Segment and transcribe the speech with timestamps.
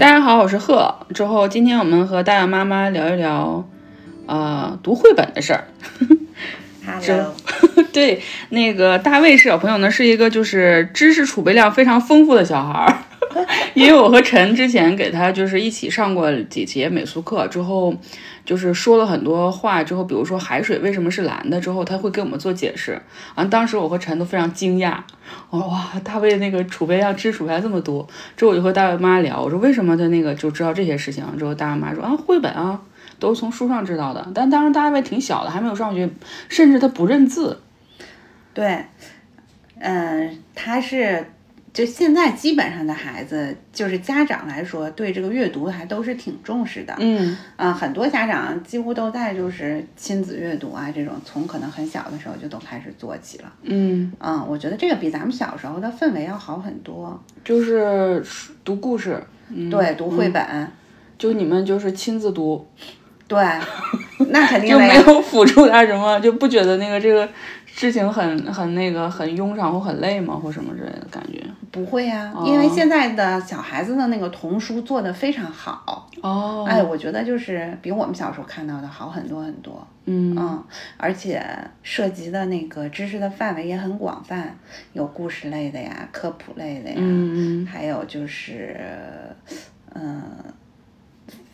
[0.00, 0.94] 大家好，我是贺。
[1.12, 3.68] 之后今天我们和大杨妈妈聊一聊，
[4.24, 5.64] 呃，读绘本的事儿。
[6.86, 7.34] Hello，
[7.92, 12.96] 对，那个大卫是小朋友呢，是一个就是知识储备量非常丰富的小孩儿。
[13.74, 17.94] 因为我和陈之前给他就是一起上过几节美术课之后，
[18.44, 23.00] 就是说了很多话之后，比如说海水为什么是蓝的之后，他会给我们做解释。
[23.36, 24.98] 完，当时我和陈都非常惊讶，
[25.50, 28.06] 我说哇，大卫那个储备量知识储备量这么多。
[28.36, 31.24] 之后我就和大卫妈聊，我说为什么他那个就知道这些事情？
[31.38, 32.80] 之后大卫妈说啊，绘本啊，
[33.20, 34.26] 都是从书上知道的。
[34.34, 36.10] 但当时大卫挺小的，还没有上学，
[36.48, 37.60] 甚至他不认字。
[38.52, 38.86] 对，
[39.78, 41.30] 嗯、他是
[41.72, 46.94] 就现在基本上的孩子，就是家长来说，对这个阅读还都是挺重视的。
[46.98, 53.52] 嗯啊、很多家长几乎都在就是亲子阅读啊这种，从可能很小的时候就都开始做起了。
[53.62, 57.22] 嗯，嗯，我觉得这个比咱们小时候的氛围要好很多。
[57.44, 58.20] 就是
[58.64, 60.44] 读故事，嗯，对，读绘本，
[61.16, 62.66] 就你们就是亲自读，
[63.28, 63.38] 对，
[64.30, 64.94] 那肯 定就没。
[64.96, 67.28] 有辅助他什么，就不觉得那个这个
[67.80, 71.42] 事情很很那个很庸常或很累吗，或什么之类的感觉。
[71.70, 76.06] 不会呀、因为现在的小孩子的那个童书做的非常好。
[76.20, 79.86] 哦，哎，我觉得就是比我们小时候看到的好很多很多。
[80.04, 80.62] 嗯嗯，
[80.98, 81.42] 而且
[81.82, 84.54] 涉及的那个知识的范围也很广泛，
[84.92, 87.00] 有故事类的呀，科普类的呀，
[87.66, 88.76] 还有就是，
[89.94, 90.20] 嗯、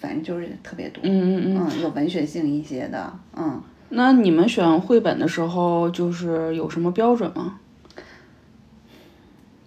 [0.00, 1.00] 反正就是特别多。
[1.04, 1.68] 嗯嗯嗯。
[1.70, 7.58] 嗯，有文学性一些的，嗯，那你们选绘本的时候，就是有什么标准吗？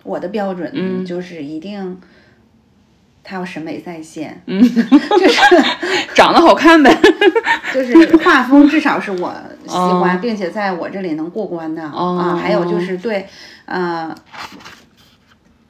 [0.04, 2.00] 我的标准嗯就是一定，
[3.24, 4.64] 他要审美在线，嗯
[6.16, 6.96] 长得好看呗。
[7.74, 9.32] 就是画风至少是我
[9.68, 12.36] 喜欢，哦并且在我这里能过关的、哦啊。
[12.36, 13.28] 还有就是对，
[13.66, 14.16] 呃，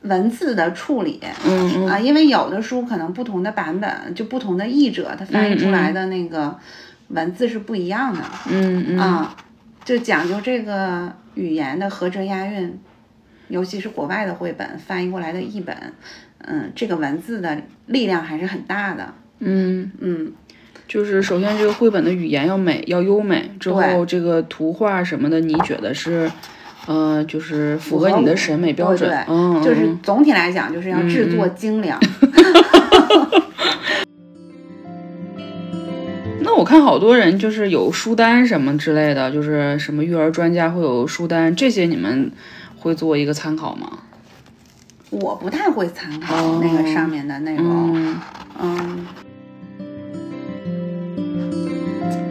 [0.03, 6.57] 文字的处理，嗯嗯啊，因为有的书可能不同的版本，就不同的译者他翻译出来的那个
[7.09, 8.97] 文字是不一样的、嗯嗯。
[8.97, 9.35] 啊，
[9.85, 12.79] 就讲究这个语言的合辙押韵，
[13.47, 15.75] 尤其是国外的绘本翻译过来的译本，
[16.39, 20.31] 嗯，这个文字的力量还是很大的，嗯，嗯，
[20.87, 26.31] 就是首先这个绘本的语言要美，要优美，之后这个图画什么的，你觉得是，
[26.85, 29.09] 呃，就是符合你的审美标准。
[29.09, 32.61] 对对，嗯，就是嗯总体来讲就是要制作精良，那
[36.59, 42.29] 我看好多人就是有书单什么之类的，就是什么育儿专家会有书单，这些你们
[42.77, 43.99] 会做一个参考吗？
[45.09, 48.19] 我不太会参考那个上面的内容，嗯
[48.59, 49.07] 嗯，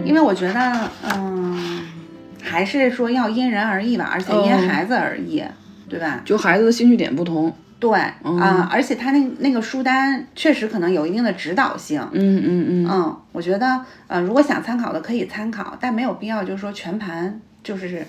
[0.05, 1.81] 因为我觉得，嗯，
[2.43, 5.43] 还是说要因人而异吧，而且因哦孩子而异，
[5.88, 6.21] 对吧？
[6.27, 7.56] 就孩子的兴趣点不同。
[7.81, 12.00] 对啊、而且他那那个书单确实可能有一定的指导性。
[12.11, 18.05] 嗯嗯嗯嗯，我觉得，呃，如果想参考的可以参考，但没有必要就是说全盘就是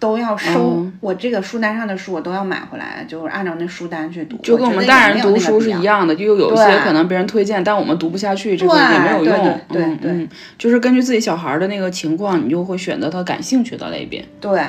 [0.00, 0.74] 都要收。
[0.78, 4.36] 嗯我这个书单上的书我都要买回来，就是按照那书单去读。
[4.42, 9.60] 就跟我们大人读书是一样的，就有一些可能别人推荐，但我们读不下去，这个也没有用。
[9.68, 14.26] 对对就是根据自己小孩的那个情况，你就会选择他感兴趣的类别。
[14.40, 14.60] 对，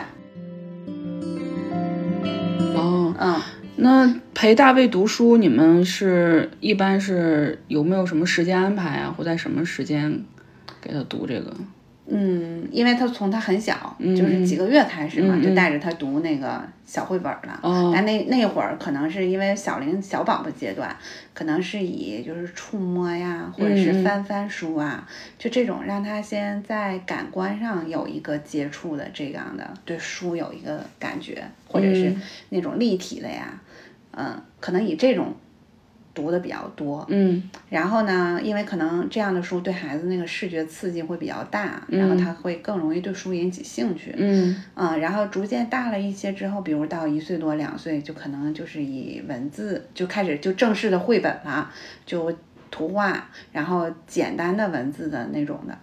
[2.75, 3.35] 哦，嗯。
[3.81, 10.22] 那陪大卫读书，你们是一般是有没有什么时间安排啊，或在什么时间
[10.81, 11.56] 给他读这个？
[12.12, 17.59] 嗯，因为他从他很小，嗯就是几个月开始嘛，就带着他读那个小绘本了。
[17.62, 20.94] 哦但那那会儿可能是因为小龄小宝宝阶段，
[21.34, 25.07] 可能是以就是触摸呀，或者嗯是翻翻书啊，
[25.38, 33.53] 就这种让他先在感官上有一个接触的这样的，对书有一个感觉，或者是嗯那种立体的呀，
[34.11, 35.33] 嗯，可能以这种
[36.13, 37.05] 读的比较多。
[37.09, 44.13] 嗯然后呢，因为可能这样的书对孩子那个视觉刺激会比较大，然后他会更容易对书引起兴趣。
[44.17, 51.71] 嗯嗯，然后逐渐大了一些之后，比如到一岁多、两岁，就可能就是以文字就开始就正式的绘本了，
[52.05, 52.35] 就
[52.71, 55.77] 图画，然后简单的文字的那种的。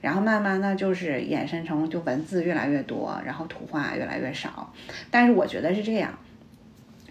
[0.00, 4.72] 然后慢慢的，就是衍生成就文字越来越多，然后图画越来越少。
[5.10, 6.10] 但是我觉得是这样，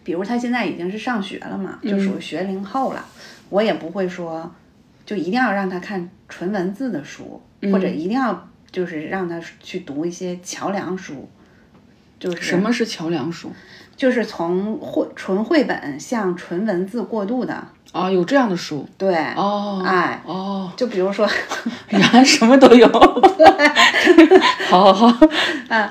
[0.03, 3.05] 比如他现在已经是上学了嘛，就属于学龄后了，
[3.49, 4.51] 我也不会说
[5.05, 7.41] 就一定要让他看纯文字的书，
[7.71, 11.29] 或者一定要就是让他去读一些桥梁书，
[12.19, 13.51] 就是什么是桥梁书？
[13.97, 18.87] 就是从绘纯绘本向纯文字过渡的，啊，有这样的书。
[18.97, 21.27] 对，哦，哎，哦，就比如说，
[21.89, 22.87] 原来什么都有，
[24.69, 25.09] 好好
[25.69, 25.89] 好，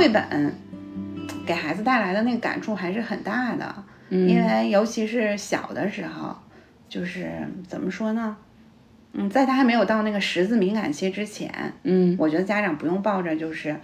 [0.00, 0.54] 绘本
[1.44, 6.34] 给孩子带来的那个感触还是很大的，嗯因为尤其是小的时候，
[6.88, 7.30] 就是
[7.68, 8.34] 怎么说呢？
[9.12, 11.52] 嗯，在他还没有到那个识字敏感期之前，
[11.82, 13.76] 嗯我觉得家长不用抱着就是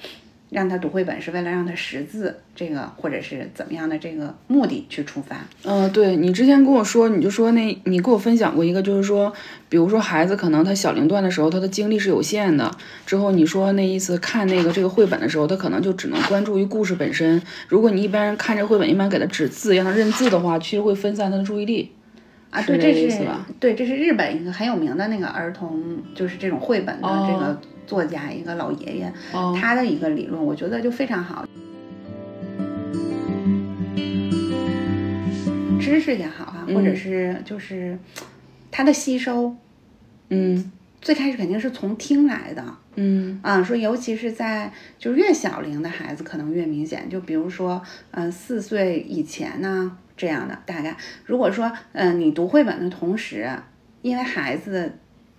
[0.49, 5.37] 让他读绘本是为了让他识字这个或者是怎么样的这个目的去出发。
[5.65, 9.33] 呃，对你之前跟我说，你就说那你跟我分享过一个，就是说，
[9.69, 12.71] 比如说孩子可能他小龄段的时候，他的精力是有限的。
[13.05, 17.43] 之后你说那意思看那个这个绘本的时候，他可能就只能关注于故事本身。
[17.69, 21.93] 如果你一般看这绘本，一般给他指字，让他认字的话，其实会分散他的注意力。
[22.51, 23.19] 啊，对，这是
[23.59, 29.57] 对，这是日本一个很有名的那个儿童，就是这种绘本的这个作家，一个老爷爷，哦。
[29.59, 31.47] 他的一个理论，我觉得就非常好。
[35.81, 37.97] 知识也好啊，或者是就是
[38.73, 39.55] 他的吸收，
[40.31, 42.65] 嗯最开始肯定是从听来的，
[42.97, 43.39] 嗯。
[43.43, 47.81] 啊，说尤其是在就是越小龄的孩子可能越明显，就比如说，
[48.11, 53.49] 嗯、四岁以前呢这样的大概，如果说，嗯、你读绘本的同时，
[54.03, 54.99] 因为孩子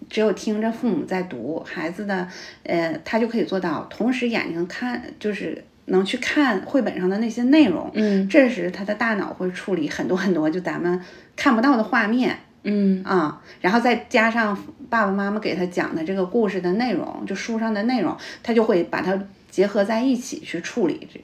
[0.09, 2.27] 只有听着父母在读，孩子的，
[2.63, 8.27] 呃，他就可以做到同时眼睛看，就是能去看绘本上的那些内容，嗯。
[8.29, 11.01] 这时他的大脑会处理很多很多就咱们
[11.35, 13.03] 看不到的画面，嗯。
[13.03, 14.57] 啊、然后再加上
[14.89, 19.17] 爸爸妈妈给他讲的这个故事的内容，就书上的内容，他就会把它
[19.49, 21.19] 结合在一起去处理这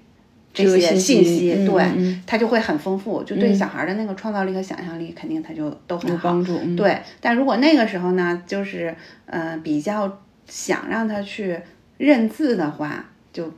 [0.54, 6.14] 这些信息对，嗯他就会很丰富，就对小孩的那个创造力和想象力肯定他就都很好。
[6.14, 6.60] 有帮助。
[6.64, 8.96] 嗯、对，但如果那个时候呢，就是
[9.26, 11.60] 呃比较想让他去
[11.98, 13.52] 认字的话，就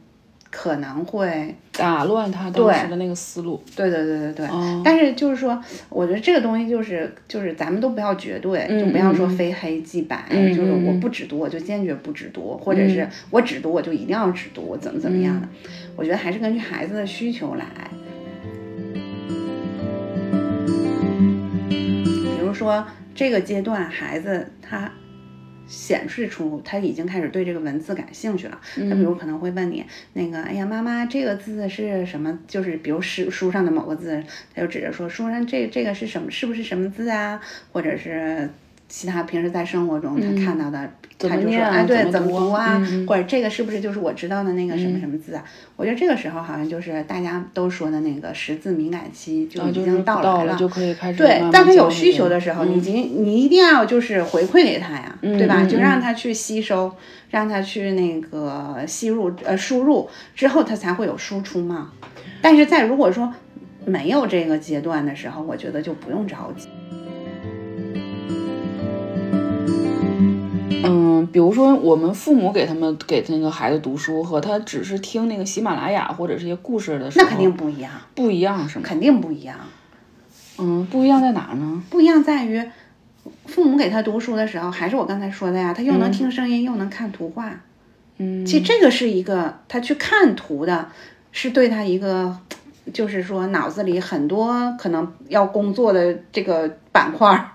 [0.57, 3.61] 可能会打乱他当时的那个思路。
[3.75, 4.81] 对对对对对，哦。
[4.85, 15.47] 但是就是说，我觉得这个东西就是就是咱们都不要绝对，就不要说非黑即白，嗯就是我嗯不只读我就坚决不只读，或者是我只读我就一定要只读，怎么怎么样的，
[15.97, 17.65] 我觉得还是根据孩子的需求来。
[21.67, 24.89] 比如说这个阶段孩子他
[25.67, 28.59] 显示出他已经开始对这个文字感兴趣了。
[28.75, 29.83] 他比如可能会问你，
[30.13, 32.37] 那个，哎呀，妈妈，这个字是什么？
[32.47, 34.23] 就是比如书书上的某个字，
[34.53, 36.29] 他就指着说，书上这这个是什么？
[36.29, 37.41] 是不是什么字啊？
[37.71, 38.49] 或者是
[38.87, 45.43] 其他平时在生活中他看到的，怎么念啊哎，对，怎怎么读啊或者这个是不是就是我知道的那个什么什么字啊？
[45.77, 55.61] 我觉得这个时候好像就是大家都说的那个识字敏感期就啊，已经到来了就可以开始对当他有需求的时候，你你一定要就是回馈给他呀，对吧？
[55.61, 56.93] 嗯就让他去吸收，
[57.29, 61.91] 让他去那个吸入呃输入之后，他才会有输出嘛。
[62.41, 63.33] 但是在如果说
[63.85, 66.67] 没有这个阶段的时候，我觉得就不用着急。
[71.25, 78.85] 嗯，比如说我们父母给他们给那个孩子读书，和他只是听那个喜马拉雅或者这些故事的时候，那肯定不一样，不一样，是吗？
[78.85, 79.57] 肯定不一样。
[80.57, 81.83] 嗯，不一样在哪儿呢？
[81.89, 82.63] 不一样在于，
[83.45, 87.51] 父母给他读书的时候，还是我刚才说的呀，他又能听声音，又能看图画。
[88.17, 90.87] 嗯，其实这个是一个他去看图的，
[91.33, 92.37] 是对他一个，
[92.93, 97.51] 就是说脑子里很多可能要工作的这个板块儿，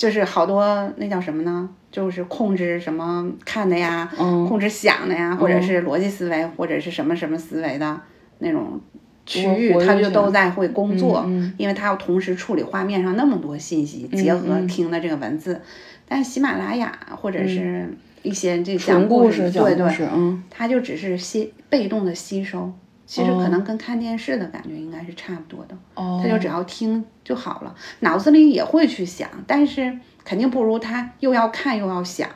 [0.00, 1.68] 就是好多那叫什么呢？
[1.92, 4.46] 就是控制什么看的呀，嗯。
[4.48, 8.00] 控制想的呀，或者是逻辑思维，或者是什么什么思维的
[8.38, 8.80] 那种
[9.26, 15.60] 区域，他就都在会工作，嗯因为他要同时处理画面上那么多信息，结合嗯听的这个文字。
[16.08, 22.72] 但喜马拉雅或者是一些这讲事，故事讲对对，故事，嗯，它就只是吸被动的吸收，
[23.10, 25.76] 其实哦可能跟看电视的感觉应该是差不多的。
[25.96, 32.28] 哦，他就只要听就好了，脑子里也会去想，但是肯定不如他又要看又要想，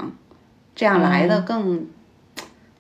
[0.75, 1.87] 这样来的更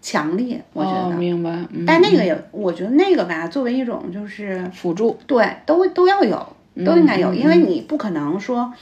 [0.02, 1.16] 强烈，我觉哦，得。
[1.16, 1.84] 明白，嗯。
[1.86, 8.74] 但那个也，我觉得那个吧，作为一种就是辅助，对，都都要有，都应该有，嗯因为你不可能说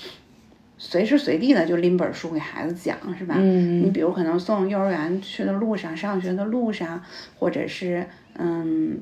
[0.85, 3.37] 随时随地的就拎本书给孩子讲，是吧？
[3.39, 7.01] 嗯你比如可能送幼儿园去的路上、上学的路上，
[7.39, 8.05] 或者是
[8.37, 8.99] 嗯，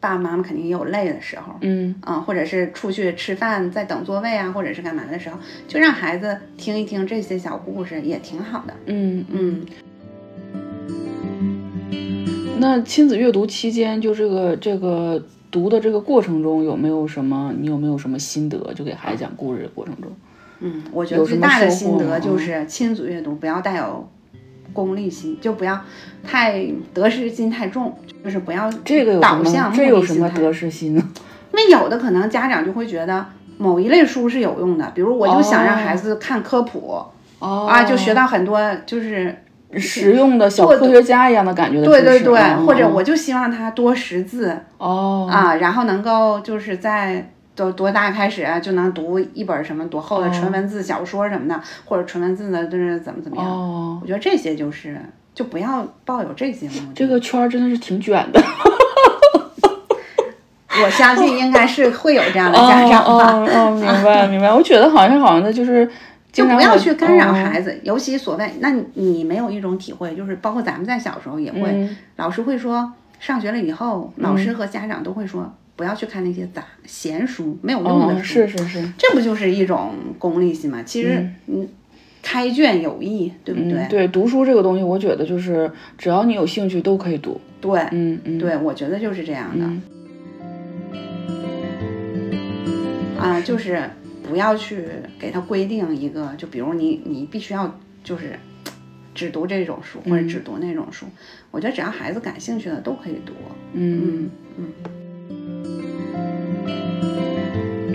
[0.00, 5.38] 爸爸妈妈肯定也有累的时候，嗯啊，或者是出去吃饭在等座位啊，或者是干嘛的时候，
[5.68, 8.74] 就让孩子听一听这些小故事也挺好的。
[8.86, 9.64] 嗯嗯，
[12.58, 18.74] 那亲子阅读期间，就这个这个读的这个过程中，有没有什么你有没有什么心得？
[18.74, 20.10] 就给孩子讲故事的过程中，
[20.60, 24.08] 嗯，我觉得有什么最大的心得就是亲子阅读不要带有
[24.72, 25.80] 功利心，就不要
[26.22, 29.72] 太得失心太重，就是不要这个有什么导向？
[29.72, 31.02] 这有什么得失心呢？
[31.52, 33.24] 因为有的可能家长就会觉得
[33.58, 37.04] 某一类书是有用的，比如我就想让孩子看科普、
[37.38, 39.34] 哦啊，就学到很多就是
[39.76, 41.86] 实用的小科学家一样的感觉的。
[41.86, 47.32] 对对对，嗯或者嗯我就希望他多识字哦啊，然后能够就是在。
[47.54, 53.46] 多多大开始啊，就能读一本什么多厚的纯文字小说什么的，或者纯文字的，就是怎么怎么样。
[53.46, 55.00] 哦，我觉得这些就是，
[55.34, 56.92] 就不要抱有这些目的。
[56.94, 58.42] 这个圈儿真的是挺卷的。
[60.82, 63.34] 我相信应该是会有这样的家长吧。
[63.34, 64.50] 哦哦哦，明白明白。
[64.50, 65.86] 我觉得好像好像的就是
[66.32, 78.22] 就不要去干扰哦孩子，尤其所谓，那你你没有一种体会，就是包括咱们在小时候也会，嗯老师会说，上学了以后，老师和家长都会说，不要去看那些杂闲书，没有用的哦，书。
[78.22, 80.82] 是是是，这不就是一种功利性吗？
[80.82, 81.66] 其实，嗯，
[82.20, 83.78] 开卷有益，对不对？
[83.78, 87.40] 嗯，对，读书这个东西，我觉得就是只要你有兴趣都可以读。
[87.62, 89.64] 对，嗯嗯，对，我觉得就是这样的。
[89.64, 89.82] 嗯
[93.18, 93.82] 啊，就是
[94.28, 94.84] 不要去
[95.18, 98.38] 给他规定一个，就比如你你必须要就是
[99.14, 101.06] 只读这种书或者只读那种书，
[101.50, 103.32] 我觉得只要孩子感兴趣的都可以读。
[103.72, 104.66] 嗯，嗯嗯，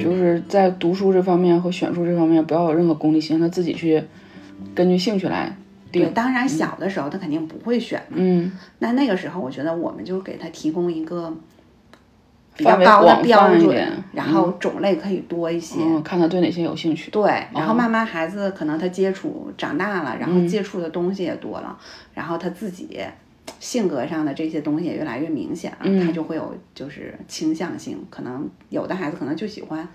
[0.05, 4.03] 就是在读书这方面和选书这方面不要有任何功利心，让他自己去
[4.74, 5.55] 根据兴趣来
[5.91, 11.33] 对，当然小的时候他肯定不会选嘛，嗯，那那个时候我觉得我们就给他提供一个
[12.57, 15.79] 比较高的标准然后种类可以多一些。
[15.81, 17.12] 嗯，看他对哪些有兴趣。
[17.12, 21.77] 对，然后哦慢慢孩子可能他接触长大了，然后嗯接触的东西也多了，
[22.13, 23.00] 然后他自己
[23.59, 29.87] 性格上的这些东西也越来越明显了，嗯他就会有就是倾向性，可能有的孩子可能就喜欢。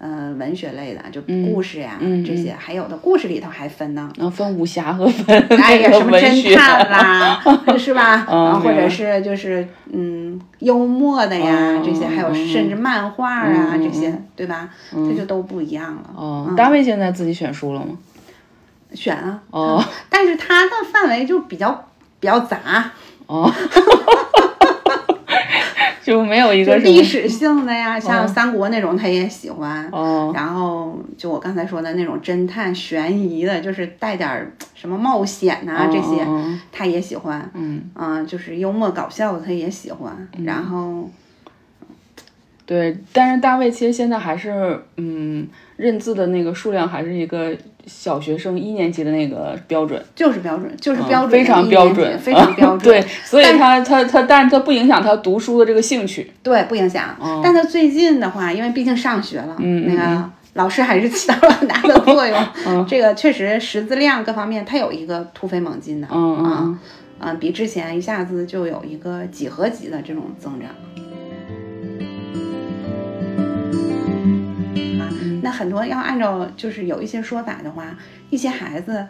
[0.00, 7.42] 呃，文学类的就故事呀、嗯这些，还有的故事里头还分呢，分武侠和分哎呀，什么侦探啦，
[7.76, 8.24] 是吧？
[8.62, 14.70] 或者是就是嗯幽默的呀，嗯这些，还有甚至漫画啊嗯这些，对吧？
[14.92, 16.14] 这就都不一样了。
[16.14, 17.98] 哦，大卫现在自己选书了吗？
[18.94, 21.88] 选啊，哦嗯但是他的范围就比较
[22.20, 22.90] 比较杂，
[23.26, 23.52] 哦，
[26.02, 26.84] 就没有一个什么。
[26.84, 29.88] 历史性的呀，像三国那种他也喜欢。
[29.92, 30.32] 哦。
[30.34, 37.48] 然后就我刚才说的那种侦探悬疑的，就是带点儿什么冒险呐、这些，嗯他也喜欢。
[37.54, 40.28] 嗯，嗯，就是幽默搞笑的他也喜欢。
[40.44, 41.10] 然后
[42.68, 45.48] 对，但是大卫其实现在还是嗯
[45.78, 47.56] 认字的那个数量还是一个
[47.86, 52.80] 小学生一年级的那个标准，就是标准，就是嗯标准的非常标准，非常 标准。
[52.80, 56.30] 对，所以他他他，但是他不影响他读书的这个兴趣。
[56.42, 57.16] 对，不影响。
[57.42, 62.38] 但他最近的话，因为毕竟上学了，嗯那个老师还是起到了很大的作用。
[62.68, 66.08] 嗯这个确实识字量各方面，他有一个突飞猛进的。
[66.10, 66.78] 嗯嗯啊，
[67.20, 70.68] 嗯，比之前一下子就有一个几何级的这种增长。
[75.58, 77.98] 很多要按照就是有一些说法的话，
[78.30, 79.06] 一些孩子。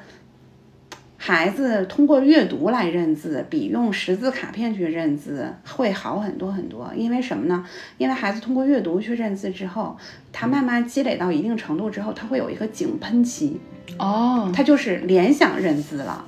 [1.21, 6.93] 孩子通过阅读来认字，比用识字卡片去认字会好很多很多。
[6.95, 7.67] 因为什么呢？
[7.99, 9.97] 因为孩子通过阅读去认字之后，
[10.33, 13.61] 他慢慢积累到一定程度之后，他会有一个井喷期，
[13.99, 16.25] 哦，他就是联想认字了。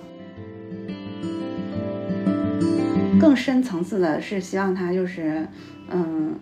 [3.21, 5.47] 更深层次的是希望他就是，
[5.89, 6.35] 嗯，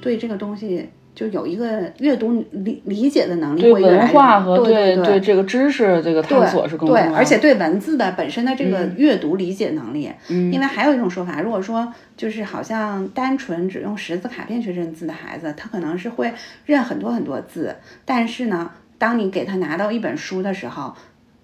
[0.00, 7.16] 对这个东西就有一个阅读理理解的能力对会越来越文化和对对这个知识这个探索是更重对，要的。
[7.16, 10.52] 而且对文字的本身的这个阅读理解能力，嗯。
[10.52, 16.30] 因为还有一种说法，如果说就是好像单纯只用识字卡片去认字的孩子，他可能是会
[16.66, 20.94] 认很多很多字，但是呢，当你给他拿到一本书的时候，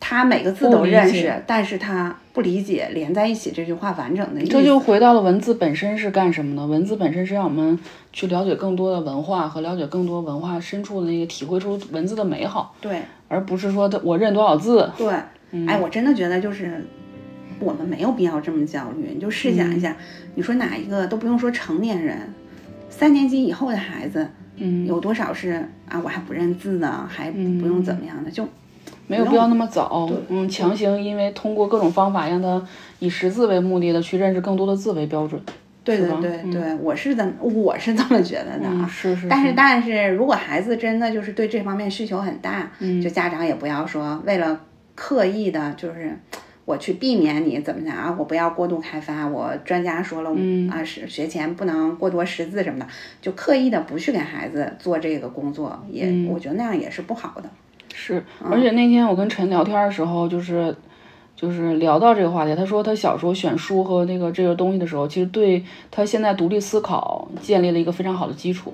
[0.05, 4.51] 他每个字都认识，但是他不理解连在一起这句话完整的意思。
[4.51, 6.67] 这就回到了文字本身是干什么的？
[6.67, 7.79] 文字本身是让我们
[8.13, 14.91] 去了解更多的文化和了解更多文化深处的那个体会出文字的美好，对而不是说的我认多少字。
[14.99, 15.15] 对，
[15.53, 16.85] 嗯哎，我真的觉得就是。
[17.61, 22.19] 我们没有必要这么焦虑，你就试想一下，嗯你说哪一个都不用说成年人，
[22.91, 26.01] 三年级以后的孩子，嗯，有多少是啊？
[26.03, 28.49] 我还不认字呢，还不用怎么样的，就
[29.07, 32.63] 没有必要那么早，嗯，强行因为通过各种方法让他
[32.99, 35.41] 以识字为目的的去认识更多的字为标准。
[35.85, 38.83] 对对吧对对，我是这么我是这么觉得的啊。
[38.85, 39.27] 嗯，是是。
[39.29, 44.61] 但是但是如果孩子真的就是对这方面需求很大，嗯就家长也不要说为了
[44.95, 46.17] 刻意的，就是
[46.65, 52.87] 我去避免你怎么讲啊，我不要过度开发，我专家说了、嗯啊，是学前不能过多识字什么的，
[53.21, 57.51] 就刻意的不去给孩子做这个工作，也、嗯我觉得那样也是不好的。
[57.95, 60.75] 是，嗯而且那天我跟陈聊天的时候，就是
[61.37, 68.73] 就是聊到这个话题，他说他小时候选书和那个这个东西的时候，其实对他现在独立思考建立了一个非常好的基础。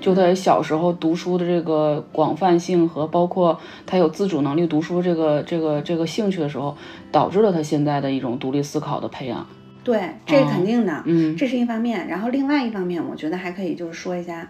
[0.00, 6.76] 就他小时候读书的这个广泛性和包括他有自主能力读书这个这个这个兴趣的时候，
[7.12, 9.46] 导致了他现在的一种独立思考的培养。
[9.84, 12.08] 对，这是肯定的，嗯这是一方面。
[12.08, 14.48] 然后另外一方面，我觉得还可以就是说一下，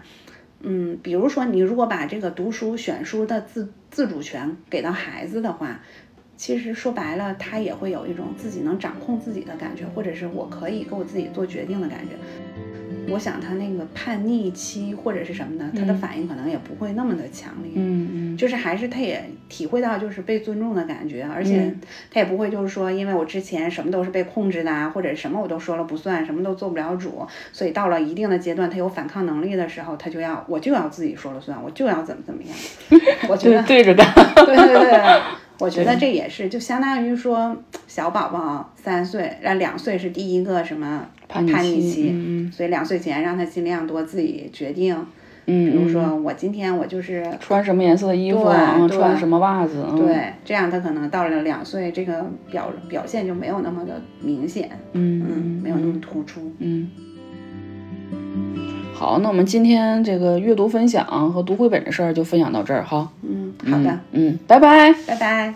[0.63, 5.81] 嗯，比如说你如果把这个读书选书的自自主权给到孩子的话，
[6.35, 12.15] 其实说白了，他也会有一种自己能掌控自己的感觉，或者是我可以给我自己做决定的感觉。
[13.09, 17.71] 我想他那个叛逆期或者是什么呢，他的反应可能也不会那么的强烈。
[17.75, 21.73] 嗯嗯就是还是他也体会到就是被尊重的感觉，而且
[22.11, 32.55] 他也不会就是说，因为我之前什么都是被控制的啊，或者什么我都说了不算，什么都做不了主，所以到了一定的阶段，他有反抗能力的时候，他就要我就要自己说了算，我就要怎么怎么样。
[33.29, 34.07] 我觉得对着干。
[34.35, 35.21] 对对对对，
[35.59, 37.55] 我觉得这也是就相当于说
[37.87, 44.95] 小宝宝三岁，让两岁是第一个什么叛逆期所以两岁前让他尽量多自己决定，
[45.45, 48.43] 嗯，比如嗯说我今天我就是穿什么颜色的衣服，
[48.87, 56.51] 穿什么袜子，嗯，对，这样他可能到了两岁，这个表表现就没有那么的明显，嗯嗯，没有那么突出。
[56.59, 56.89] 嗯。
[58.93, 63.11] 好，那我们今天这个阅读分享和读绘本的事儿就分享到这儿哈。
[63.23, 64.93] 嗯，好的，嗯，拜拜。
[65.07, 65.53] 拜拜。